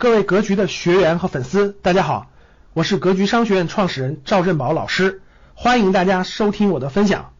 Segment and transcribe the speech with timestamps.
[0.00, 2.28] 各位格局的学员和粉丝，大家好，
[2.72, 5.22] 我是格局商学院创始人赵振宝老师，
[5.56, 7.32] 欢迎大家收听我的分享。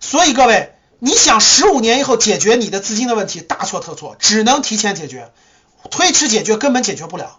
[0.00, 5.30] 所以各位，你想十五年以后解决你的资金的问题，大错特错，只能提前解决，
[5.90, 7.38] 推迟解决根本解决不了。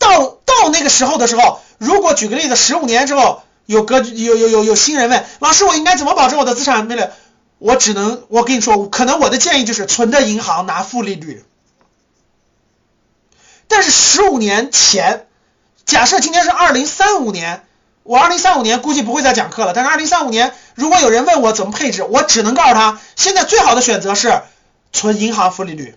[0.00, 7.12] 到到那个时候的时候，如果举个例子，十五年之后有格局有有有有新人问老师，我应该怎么保证我的资产没了？
[7.58, 11.44] 我只能我跟你说，可能我的建议就是存在银行拿负利率。
[13.72, 15.26] 但是十五年前，
[15.86, 17.64] 假设今天是二零三五年，
[18.02, 19.72] 我二零三五年估计不会再讲课了。
[19.74, 24.42] 但是二零三五年，如果有人问我怎么配置，我只能告诉他，现在最好的选择是
[24.92, 25.96] 存银行负利率。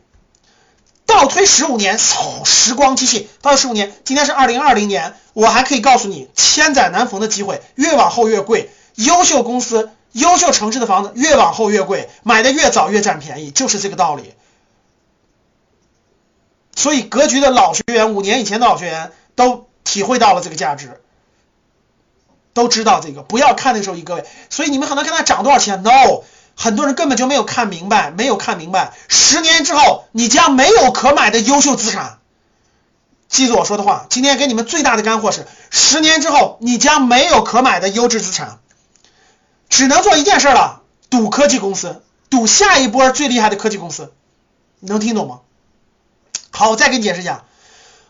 [1.05, 14.33] 倒推十五年，嗖，时光机器倒十五年，今天是二零二零年，我还可以告诉你，千载难逢的机会，越往后越贵，优秀公司、优秀城市的房子越往后越贵，买的越早越占便宜，就是这个道理。
[16.75, 21.01] 所以格局的老学员，五年以前的老学员都体会到了这个价值，
[22.53, 23.23] 都知道这个。
[23.23, 26.23] 不要看那时候一各位，所以你们可能看它涨多少钱？No，
[26.55, 28.93] 很多人根本就没有看明白，没有看明白。
[29.07, 32.19] 十年之后，你将没有可买的优秀资产。
[33.27, 38.59] 记住我说的话，今天给你们最大的干货是：十年之后，你将没有可买的优质资产，
[39.69, 44.13] 只能做一件事了，赌科技公司，赌下一波最厉害的科技公司。
[44.81, 45.39] 能听懂吗？
[46.55, 47.43] 好，我再给你解释一下。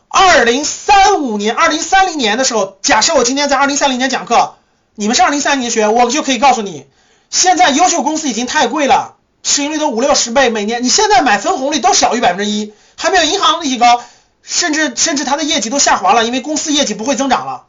[0.08, 4.54] 二零三五年、二零三零年的时候，假设我今天在二零三零年讲课，
[4.94, 6.86] 你们是二零三零年学，我就可以告诉你，
[7.32, 14.04] 现在优秀公司已经太贵了，市盈率都五六十倍，每年你现在买分红率都小于百分之一，还没有银行利息高，
[14.44, 17.64] 甚至甚至它的业绩都下滑了，因为公司业绩不会增长了。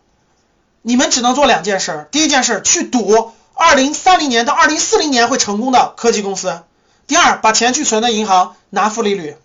[0.82, 6.62] 你们只能做两件事，第一件事去赌二零三零年到二零四零年会成功的科技公司，
[7.06, 9.36] 第二把钱去存到银行拿负利率。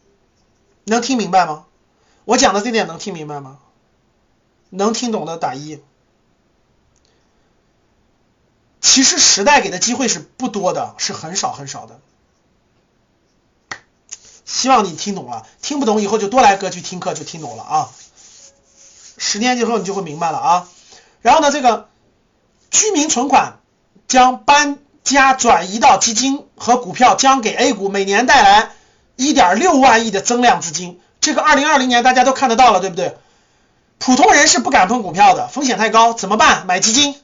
[0.86, 1.66] 能听明白吗？
[2.26, 3.60] 我讲的这点能听明白吗？
[4.70, 5.82] 能听懂的打一。
[8.80, 12.00] 其实时代给的机会是不多的，是很少很少的。
[14.46, 17.90] 希望你听懂了，听不懂以后就多来格局听课就听懂了啊。
[19.18, 20.70] 十年之后你就会明白了啊。
[21.22, 21.90] 然后呢，这个
[22.70, 23.60] 居民存款
[24.08, 28.72] 将搬家转移到基金和股票，将给 A 股每年带来。
[29.22, 33.16] 一点六万亿的增量资金，这个二零二零年大家都看得到了，对不对？
[34.00, 36.66] 普通人是不敢碰股票的，风险太高，怎么办？
[36.66, 37.16] 买基金，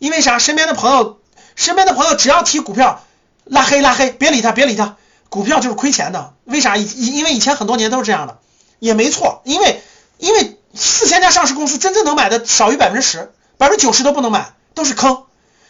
[0.00, 0.40] 因为啥？
[0.40, 1.20] 身边的朋友，
[1.54, 3.04] 身边的朋友只要提股票，
[3.44, 4.96] 拉黑拉黑，别理他，别理他，
[5.28, 6.34] 股票就是亏钱的。
[6.44, 6.76] 为啥？
[6.76, 8.38] 因因为以前很多年都是这样的，
[8.80, 9.40] 也没错。
[9.44, 9.80] 因为
[10.18, 15.22] 因为四千家上市公司，真正能买的少于百分之十，百分之九十都不能买，都是坑。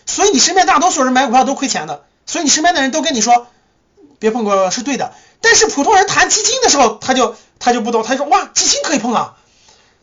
[0.07, 3.49] 所以你身边大多数人买股票都亏钱的，所以你身边的人都跟你说，
[4.19, 5.13] 别碰股是对的。
[5.41, 9.37] 但是普通人谈基金的时候，他就他就不懂，他就说哇，基金可以碰啊，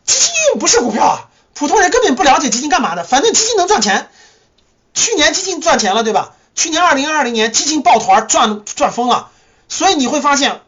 [0.04, 4.08] 基金不是股票啊，普通人根本不了解基金干嘛的，反正基金能赚钱。
[4.94, 6.34] 去年基金赚钱了，对吧？
[6.54, 9.30] 去年二零二零年基金抱团赚赚疯了，
[9.68, 10.62] 所以你会发现，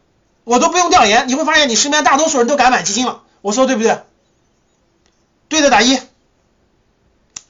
[0.45, 3.23] 我都不用调研，你会发现你身边大多数人都敢买基金了。
[3.41, 4.03] 我说对不对？
[5.49, 5.99] 对的打一，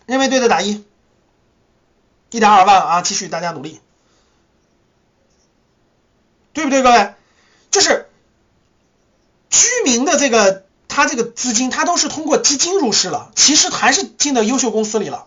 [0.07, 0.85] 认为对的打一，
[2.31, 3.81] 一点二万啊，继续大家努力。
[6.59, 7.15] 对不对，各位？
[7.71, 8.09] 就是
[9.49, 15.27] 居民的这个他这个资金，他都是通过基金入市了，其实还是进到优秀公司里了。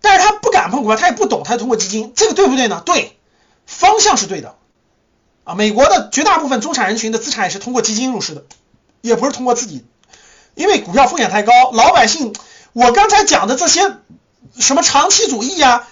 [0.00, 2.82] 但是他不敢碰股票，他也不懂，他通过基金，这个对不对呢？
[2.86, 3.18] 对，
[3.66, 4.54] 方向是对的
[5.42, 5.56] 啊。
[5.56, 8.44] 美国的绝大部分中产人群的资产也是通过基金入市的，
[9.00, 9.84] 也不是通过自己，
[10.54, 12.32] 因为股票风险太高，老百姓，
[12.74, 13.96] 我刚才讲的这些
[14.56, 15.88] 什么长期主义呀，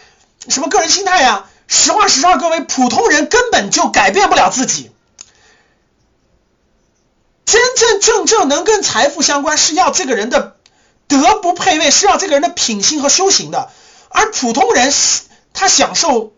[0.47, 1.49] 什么个人心态呀。
[1.75, 4.91] 实话实说，各位普通人根本就改变不了自己。
[7.47, 10.57] 真真正正能跟财富相关，是要这个人的
[11.09, 13.71] 德不配位，是要这个人的品性和修行的。
[14.11, 14.93] 而普通人
[15.55, 16.35] 他享受，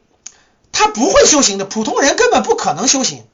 [0.71, 1.65] 他不会修行的。
[1.65, 3.27] 普通人根本不可能修行，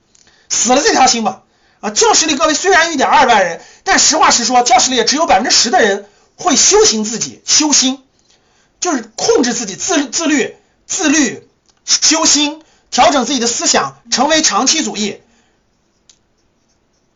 [0.49, 1.43] 死了这条心吧。
[1.81, 8.03] 啊，教室里各位虽然一点二万人，但实话实说，教室里也只有百分之十的人会修行自己，修心
[8.81, 11.47] 就是控制自己，自自律，自律。
[11.85, 15.21] 修心，调整自己的思想，成为长期主义。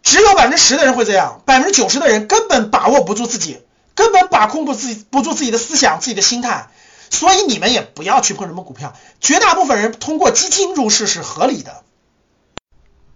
[0.03, 3.61] 只有百分之十的人会这样，百分之九十的人根本把握不住自己，
[3.95, 6.69] 根本把控不自己不住自己的思想、自己的心态。
[7.11, 8.95] 所以你们也不要去碰什么股票。
[9.21, 11.83] 绝大部分人通过基金入市是合理的。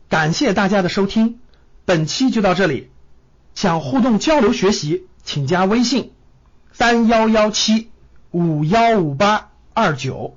[0.08, 1.40] 感谢大家的收听，
[1.84, 2.90] 本期就到这里。
[3.54, 6.12] 想互动交流学习，请加微信
[6.72, 7.90] 三幺幺七
[8.30, 10.36] 五幺五八二九。